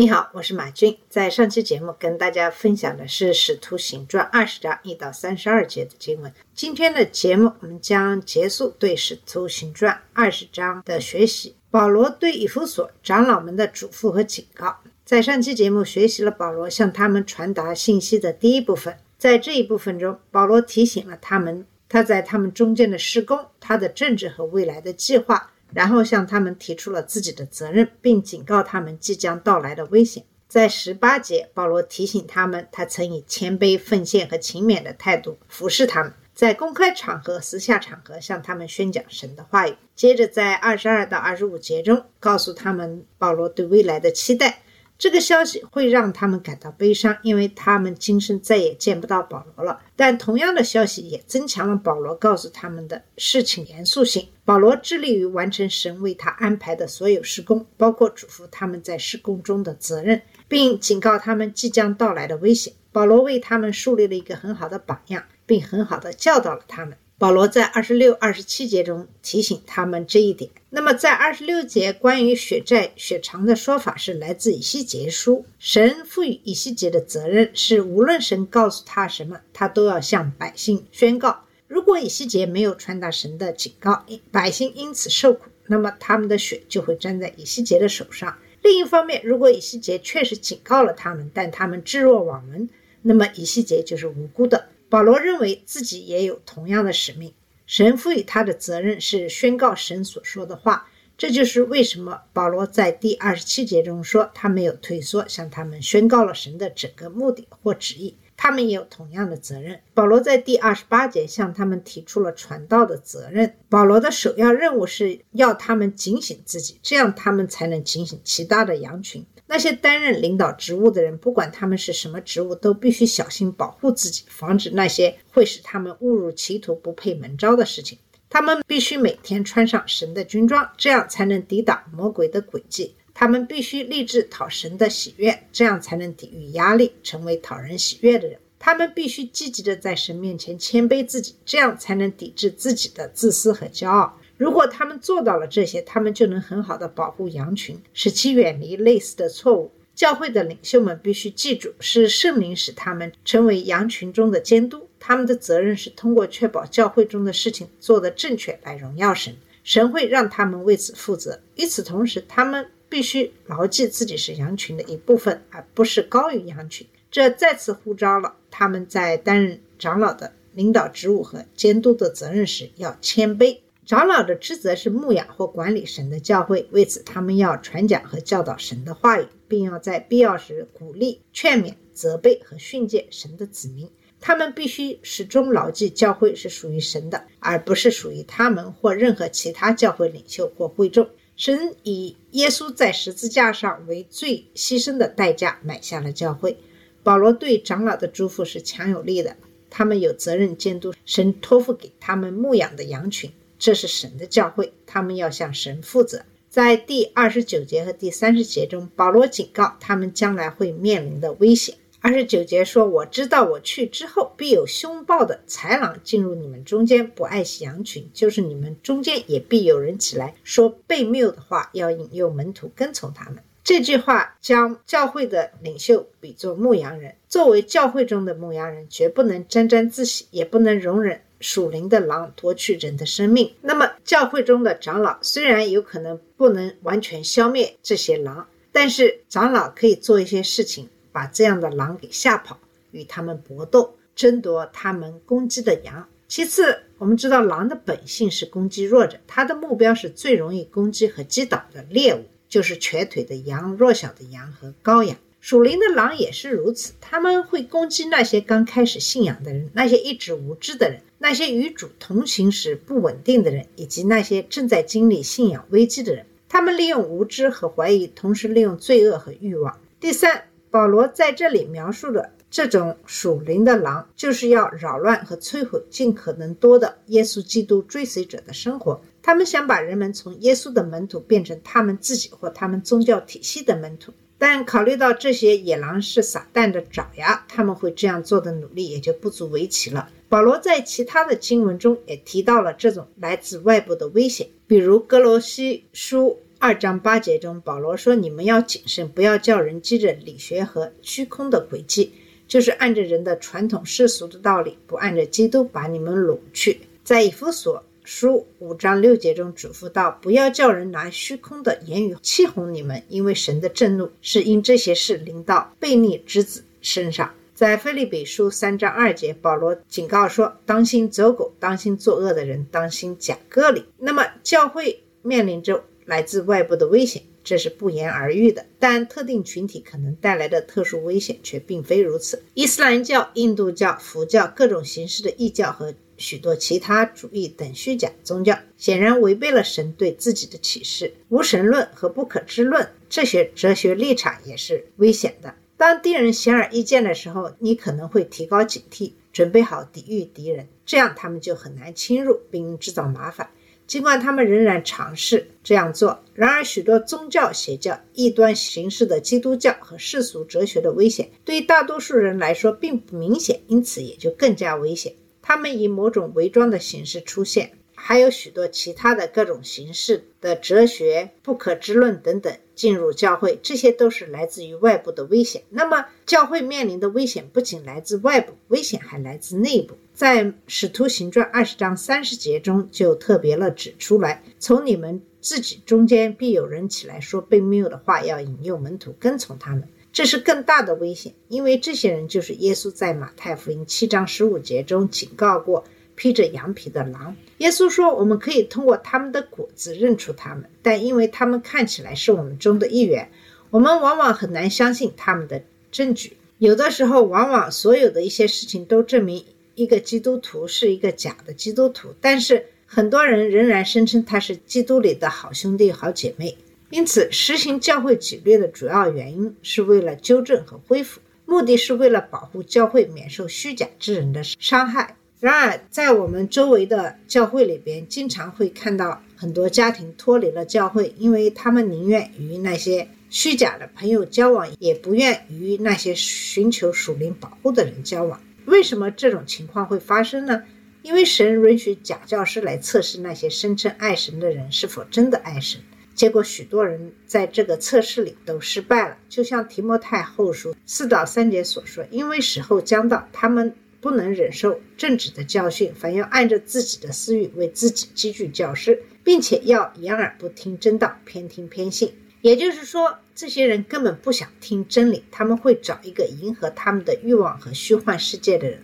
[0.00, 0.96] 你好，我是马军。
[1.08, 6.32] 在上期节目跟大家分享的是《使徒行传》二十章一到三十二节的经文。
[6.54, 11.56] 今天的节目，我们将结束对《使徒行传》二十章的学习。
[11.68, 14.76] 保罗对以弗所长老们的嘱咐和警告。
[15.04, 30.24] 在上期节目学习了保罗向他们传达信息的第一部分，在这一部分中，保罗提醒了他们他在他们中间的施工、他的政治和未来的计划，然后向他们提出了自己的责任，并警告他们即将到来的危险。
[30.48, 39.74] 在十八节，保罗提醒他们，他曾以谦卑、奉献和勤勉的态度服侍他们，在公开场合、私下场合向他们宣讲神的话语。
[39.94, 44.62] 接着，在二十二到二十五节中，告诉他们保罗对未来的期待。
[44.98, 49.80] 这个消息会让他们感到悲伤，因为他们今生再也见不到保罗了。
[49.94, 54.28] 但同样的消息也增强了保罗告诉他们的事情严肃性。
[54.44, 62.72] 保罗致力于完成神为他安排的所有施工，包括嘱咐他们在施工中的责任，并警告他们即将到来的危险。
[62.90, 66.96] 保罗为他们树立了一个很好的榜样，并很好的教导了他们。
[67.18, 70.48] 保罗在二十六、二十七节中提醒他们这一点。
[70.70, 75.44] 那么，在二十六节关于血债血偿的说法是来自以西结书。
[75.58, 81.40] 神赋予以西结的责任是，无论神告诉他什么，他都要向百姓宣告。
[81.66, 88.38] 如果以西结没有传达神的警告，百姓因此受苦，那么他们的血就会沾在以西结的手上。
[88.62, 92.68] 另一方面，如果以西结确实警告了他们，但他们置若罔闻，
[93.02, 94.68] 那么以西结就是无辜的。
[94.88, 97.34] 保罗认为自己也有同样的使命，
[97.66, 100.88] 神赋予他的责任是宣告神所说的话。
[101.16, 108.16] 这就是为什么保罗在第二十七节中说他没有退缩，向他们宣告了神的整个目的或旨意。
[108.36, 109.80] 他们也有同样的责任。
[109.94, 113.56] 保罗在第二十八节向他们提出了传道的责任。
[113.68, 119.26] 保罗的首要任务是要他们警醒自己，这样他们才能警醒其他的羊群。
[119.48, 127.98] 那些担任领导职务的人，不管他们是什么职务，都必须小心保护自己，防止那些会使他们误入歧途、不配门招的事情。
[128.28, 132.94] 他们必须每天穿上神的军装，这样才能抵挡魔鬼的诡计。
[133.14, 138.38] 他们必须立志讨神的喜悦，这样才能抵御压力，成为讨人喜悦的人。
[138.58, 144.18] 他们必须积极的在神面前谦卑自己，这样才能抵制自己的自私和骄傲。
[144.38, 149.70] 如果他们做到了这些，他们就能很好的保护羊群，使其远离类似的错误。
[149.96, 154.88] 教会的领袖们必须记住，是圣灵使他们成为羊群中的监督。
[155.00, 159.34] 他们的责任是通过确保教会中的事情做得正确来荣耀神。
[159.64, 161.40] 神会让他们为此负责。
[161.56, 166.86] 与此同时，他们必须牢记自己是羊群的一部分，而不是高于羊群。
[167.10, 173.58] 这再次呼召了他们在担任长老的领导职务和监督的责任时要谦卑。
[173.88, 183.88] 长老的职责是牧养或管理神的教会，为此他们要传讲和教导神的话语，并要在必要时鼓励、劝勉、责备和训诫神的子民。
[184.20, 191.08] 他们必须始终牢记，教会是属于神的，而不是属于他们或任何其他教会领袖或会众。
[191.36, 196.58] 神以耶稣在十字架上为最牺牲的代价买下了教会。
[197.02, 199.34] 保罗对长老的嘱咐是强有力的，
[199.70, 206.22] 他们有责任监督神托付给他们牧养的羊群，这是神的教会，他们要向神负责。
[206.48, 211.76] 在第二十九节和第三十节中，保罗警告他们将来会面临的危险。
[212.00, 227.16] 二十九节说：“我知道我去之后，必有凶暴的豺狼进入你们中间，不爱惜羊群；就是你们中间也必有人起来说悖谬的话，要引诱门徒跟从他们。”这句话将教会的领袖比作牧羊人。
[227.28, 233.54] 作为教会中的牧羊人，绝不能沾沾自喜，也不能容忍属灵的狼夺去人的生命。
[233.60, 240.88] 那么，教会中的长老虽然有可能不能完全消灭这些狼，但是长老可以做一些事情。
[241.10, 242.60] 把这样的狼给吓跑，
[242.92, 246.06] 与他们搏斗，争夺他们攻击的羊。
[246.28, 255.16] 其次，我们知道狼的本性是攻击弱者，它的目标是最容易攻击和击倒的猎物，就是瘸腿的羊、弱小的羊和羔羊。
[255.40, 266.24] 属灵的狼也是如此，他们会攻击那些刚开始信仰的人，那些一直无知的人，那些与主同行时不稳定的人，以及那些正在经历信仰危机的人。
[266.48, 269.78] 他们利用无知和怀疑，同时利用罪恶和欲望。
[270.00, 270.44] 第三。
[270.70, 279.00] 保罗在这里描述的这种属灵的狼就是要扰乱和摧毁尽可能多的耶稣基督追随者的生活。
[279.22, 284.12] 他们想把人们从耶稣的门徒变成他们自己或他们宗教体系的门徒。
[284.38, 290.08] 但考虑到这些野狼是撒旦的爪牙，他们会这样做的努力也就不足为奇了。
[290.28, 302.12] 保罗在其他的经文中也提到了这种来自外部的危险，比如哥罗西书二章八节中，保罗说：“你们要谨慎，不要叫人记着理学和虚空的轨迹，
[302.46, 328.64] 就是按着人的传统世俗的道理，不按着基督把你们掳去。”在以弗所书五章六节中嘱咐道：“不要叫人拿虚空的言语欺哄你们，因为神的震怒是因这些事临到悖逆之子身上。”在腓立比书三章二节，保罗警告说：“当心走狗，当心作恶的人，当心假割礼。”那么，教会面临着来自外部的危险，这是不言而喻的。
[328.78, 332.42] 但特定群体可能带来的特殊危险却并非如此。
[332.54, 341.14] 伊斯兰教、印度教、佛教各种形式的异教和许多其他主义等虚假宗教，显然违背了神对自己的启示。
[341.28, 345.54] 无神论和不可知论这些哲学立场也是危险的。
[345.76, 353.48] 当敌人显而易见的时候，你可能会提高警惕，准备好抵御敌人，这样他们就很难侵入并制造麻烦。
[353.86, 365.14] 尽管他们仍然尝试这样做，然而许多宗教、邪教、异端形式的基督教和世俗哲学的危险，对大多数人来说并不明显，因此也就更加危险。
[365.48, 367.72] 他们以某种伪装的形式出现。
[367.94, 375.62] 还有许多其他的各种形式的哲学、不可知论等等进入教会，这些都是来自于外部的危险。
[375.70, 379.96] 那么，教会面临的危险不仅来自外部，危险还来自内部。
[380.12, 389.88] 在《使徒行传》二十章三十节中就特别了指出来：从你们自己中间必有人起来说被谬的话，要引诱门徒跟从他们。
[390.12, 395.84] 这是更大的危险，因为这些人就是耶稣在马太福音七章十五节中警告过。
[396.20, 403.30] 披着羊皮的狼，耶稣说：“我们可以通过他们的果子认出他们，但因为他们看起来是我们中的一员，
[403.70, 405.62] 我们往往很难相信他们的
[405.92, 406.36] 证据。
[406.58, 409.44] 有的时候，往往所有的一些事情都证明
[409.76, 416.58] 一个基督徒是一个假的基督徒，但是很多人仍然声称他是基督里的好兄弟、好姐妹。
[416.90, 438.40] 因此，实行教会纪律的主要原因是为了纠正和恢复，目的是为了保护教会免受虚假之人的伤害。”然而，在我们周围的教会里边，经常会看到很多家庭脱离了教会，因为他们宁愿与那些虚假的朋友交往，也不愿与那些寻求属灵保护的人交往。
[438.64, 440.64] 为什么这种情况会发生呢？
[441.02, 445.80] 因为神允许假教师来测试那些声称爱神的人是否真的爱神，
[446.18, 449.16] 结果许多人在这个测试里都失败了。
[449.30, 462.14] 就像提摩太后书四到三节所说：“因为时候将到，他们。”不能忍受正直的教训，反要按着自己的私欲为自己积聚教师，并且要掩耳不听真道，偏听偏信。
[462.40, 468.78] 也就是说，这些人根本不想听真理，他们会找一个迎合他们的欲望和虚幻世界的人。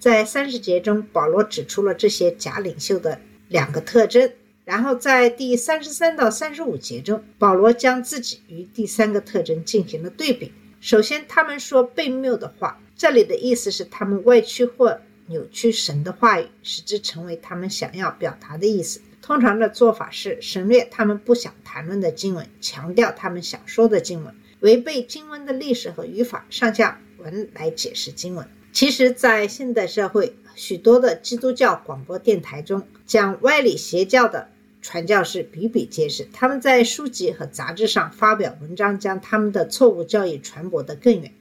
[0.00, 4.32] 在三十节中，保罗指出了这些假领袖的两个特征，
[4.66, 10.52] 然后在第三十三到三十五节中，保罗将自己与第三个特征进行了对比。
[10.80, 12.80] 首先，他们说悖谬的话。
[12.96, 19.00] 这里的意思是，他们歪曲或扭曲神的话语，使之成为他们想要表达的意思。
[19.22, 28.48] 通常的做法是省略他们不想谈论的经文，强调他们想说的经文，违背经文的历史和语法，上下文来解释经文。
[28.72, 34.48] 其实，在现代社会，许多的基督教广播电台中，讲歪理邪教的
[34.86, 36.28] 传教士比比皆是。
[36.32, 41.32] 他们在书籍和杂志上发表文章，将他们的错误教义传播得更远。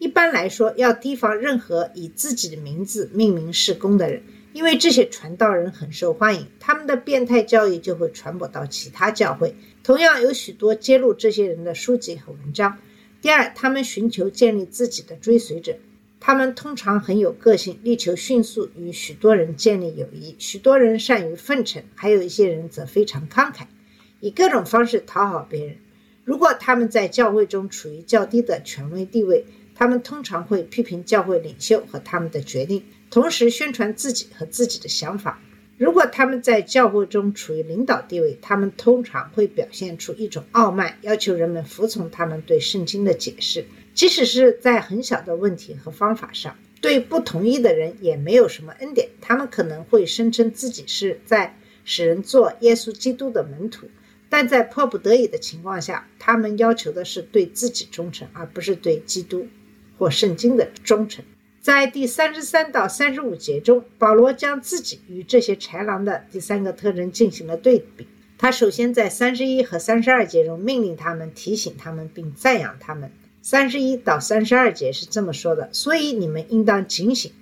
[0.00, 9.54] 一般来说，要提防任何以自己的名字命名事工的人，因为这些传道人很受欢迎，他们的变态教义就会传播到其他教会。
[9.84, 12.78] 同样，有许多揭露这些人的书籍和文章。
[13.22, 15.76] 第二，他们寻求建立自己的追随者，
[16.20, 20.34] 他们通常很有个性，力求迅速与许多人建立友谊。
[20.38, 23.66] 许多人善于奉承，还有一些人则非常慷慨，
[24.20, 25.76] 以各种方式讨好别人。
[26.24, 35.40] 如果他们在教会中处于较低的权威地位，他们通常会批评教会领袖和他们的决定，同时宣传自己和自己的想法。
[35.78, 43.64] 如果他们在教会中处于领导地位，他们通常会表现出一种傲慢，要求人们服从他们对圣经的解释，
[43.98, 46.56] 即使是在很小的问题和方法上。
[46.80, 49.08] 对不同意的人也没有什么恩典。
[49.20, 53.88] 他们可能会声称自己是在使人做耶稣基督的门徒，
[54.28, 59.48] 但在迫不得已的情况下，他们要求的是对自己忠诚，而不是对基督。
[59.98, 61.24] 或圣经的忠诚。
[61.60, 68.06] 在第三十三到三十五节中，保罗将自己与这些豺狼的第三个特征进行了对比。
[68.38, 73.10] 他首先在三十一和三十二节中命令他们、提醒他们并赞扬他们。
[73.40, 77.32] 三十一到三十二节是这么说的：“所以你们应当警醒，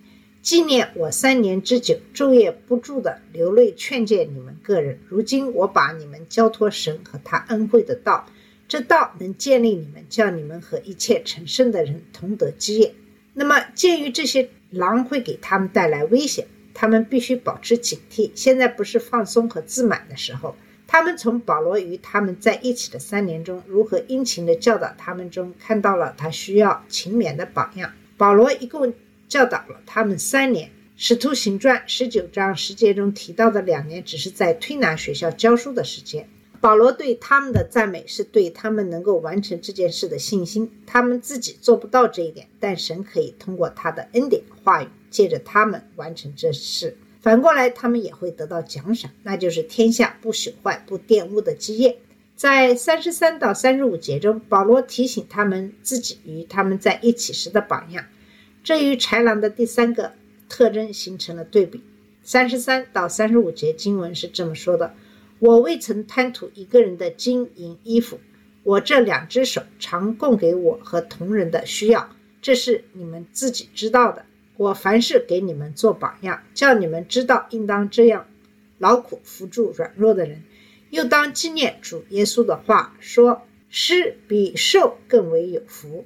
[0.43, 5.01] 纪念我三年之久，昼夜不住的流泪劝诫你们个人。
[5.09, 8.27] 如今我把你们交托神和他恩惠的道，
[8.69, 12.95] 这道能建立你们，叫你们和一切成圣的人同得基业。
[13.33, 18.31] 那么，鉴于这些狼会给他们带来危险，他们必须保持警惕。
[18.35, 20.55] 现在不是放松和自满的时候。”
[20.87, 27.93] 他们从保罗与他们在一起的三年中，如何殷勤地教导他们中，看到了他需要勤勉的榜样。
[28.17, 28.95] 保罗一共
[29.29, 30.71] 教导了他们三年。
[30.99, 36.27] 使徒行传十九章十节中提到的两年，只是在推拿学校教书的时间。
[36.59, 40.71] 保罗对他们的赞美是对他们能够完成这件事的信心。
[40.87, 46.97] 他们自己做不到这一点，但神可以通过他的恩典话语，借着他们完成这事。
[47.27, 51.99] 反过来，他们也会得到奖赏，那就是天下不朽坏、不玷污的基业。
[52.37, 58.05] 在三十三到三十五节中，保罗提醒他们自己与他们在一起时的榜样，
[58.63, 60.13] 这与豺狼的第三个
[60.49, 61.83] 特征形成了对比。
[62.23, 64.95] 三十三到三十五节经文是这么说的
[65.41, 68.21] ：“我未曾贪图一个人的金银衣服，
[68.63, 72.09] 我这两只手常供给我和同人的需要，
[72.41, 74.25] 这是你们自己知道的。”
[74.57, 78.27] 我凡事给你们做榜样，叫你们知道应当这样
[78.79, 80.43] 劳苦扶助软弱的人，
[80.91, 86.05] 又当纪念主耶稣的话说：“施比受更为有福。”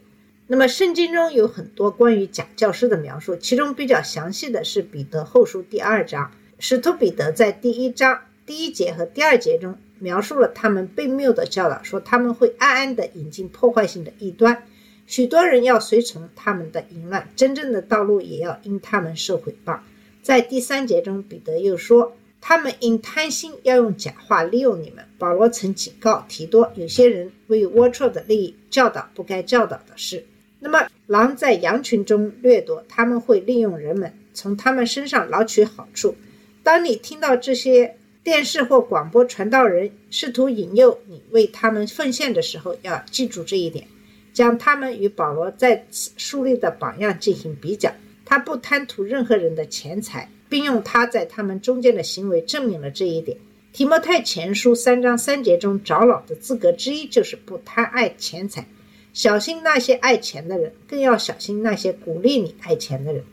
[0.49, 6.33] 那么圣经中有很多关于假教师的描述，其中比较详细的是彼得后书第二章。
[6.59, 14.64] 使徒彼得在第一章第一节和第二节中描述了他们被谬的教导，说他们会暗暗地引进破坏性的异端。
[15.10, 19.80] 许多人要随从他们的淫乱，真正的道路也要因他们受毁谤。
[20.22, 25.04] 在第三节中，彼得又说，他们因贪心要用假话利用你们。
[25.18, 30.24] 保罗曾警告提多，有些人为龌龊的利益教导不该教导的事。
[30.60, 36.14] 那么，狼在羊群中掠夺，他们会利用人们，从他们身上捞取好处。
[36.62, 43.88] 当你听到这些电视或广播传道人试图引诱你为他们奉献的时候，要记住这一点。
[44.32, 47.92] 将他们与保罗在此树立的榜样进行比较，
[48.25, 53.37] 他不贪图任何人的钱财，并用他在他们中间的行为证明了这一点。
[53.72, 58.66] 提摩太前书三章三节中，长老的资格之一就是不贪爱钱财，
[59.12, 63.25] 小心那些爱钱的人，更要小心那些鼓励你爱钱的人。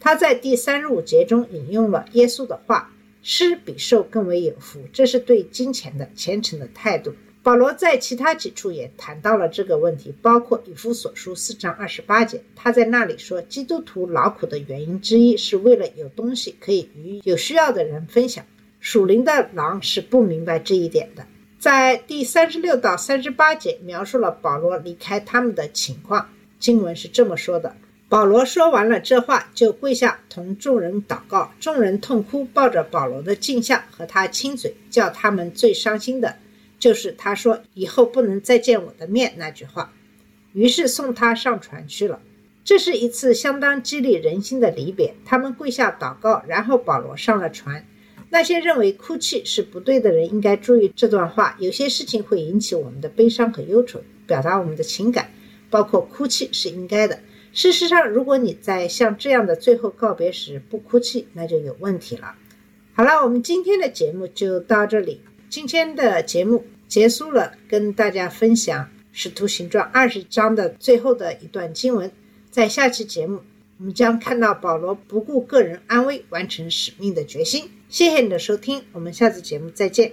[0.00, 2.92] 他在第三十五节中引用了耶稣的话
[3.22, 7.14] ：“施比受更为有福。”这是对金钱的虔诚的态度。
[7.44, 18.46] 保罗在其他几处也谈到了这个问题，包括以弗所书四章二十八节，他在那里说，基督徒劳苦的原因之一是为了有东西可以与有需要的人分享。
[18.80, 21.26] 属灵的狼是不明白这一点的。
[21.58, 27.76] 在第三十六到三十八节描述了保罗离开他们的情况，经文是这么说的：
[28.08, 36.36] 保罗说完了这话，就跪下同众人祷告，众人痛哭，抱着保罗的镜像和他亲嘴，叫他们最伤心的。
[36.84, 39.94] 就是他说以后不能再见我的面那句话，
[40.52, 42.20] 于是送他上船去了。
[42.62, 45.14] 这是一次相当激励人心的离别。
[45.24, 47.86] 他们跪下祷告，然后保罗上了船。
[48.28, 51.56] 那些认为哭泣是不对的人应该注意这段话。
[51.58, 55.30] 有些事情会引起我们的悲伤和忧愁，表达我们的情感，
[55.70, 57.20] 包括哭泣是应该的。
[57.54, 62.34] 事实上，如果你在像这样的最后告别时不哭泣，那就有问题了。
[62.92, 65.22] 好了，我们今天的节目就到这里。
[65.48, 66.66] 今天的节目。
[66.88, 72.10] 结束了，跟大家分享《使徒行传》二十章的最后的一段经文。
[72.50, 73.40] 在下期节目，
[73.78, 77.70] 我们将看到保罗不顾个人安危，完成使命的决心。
[77.88, 80.12] 谢谢你的收听，我们下次节目再见。